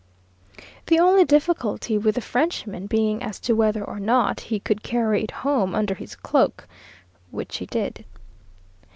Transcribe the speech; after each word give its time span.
the 0.87 0.97
only 0.99 1.23
difficulty 1.23 1.95
with 1.95 2.15
the 2.15 2.21
Frenchman 2.21 2.87
being 2.87 3.21
as 3.21 3.39
to 3.39 3.53
whether 3.53 3.83
or 3.85 3.99
not 3.99 4.39
he 4.39 4.59
could 4.59 4.81
carry 4.81 5.23
it 5.23 5.29
home 5.29 5.75
under 5.75 5.93
his 5.93 6.15
cloak, 6.15 6.67
which 7.29 7.57
he 7.57 7.67
did. 7.67 8.03